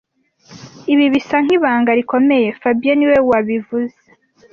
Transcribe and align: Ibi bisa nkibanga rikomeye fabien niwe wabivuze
Ibi 0.93 1.05
bisa 1.13 1.35
nkibanga 1.45 1.91
rikomeye 1.99 2.47
fabien 2.59 2.97
niwe 2.97 3.17
wabivuze 3.29 3.99